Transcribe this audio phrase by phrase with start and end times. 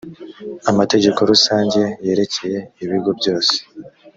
[0.71, 3.55] amategeko rusange yerekeye ibigo byose